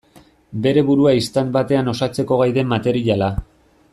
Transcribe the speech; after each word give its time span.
Bere 0.63 0.83
burua 0.87 1.11
istant 1.17 1.51
batean 1.59 1.93
osatzeko 1.93 2.41
gai 2.43 2.51
den 2.59 2.73
materiala. 2.75 3.33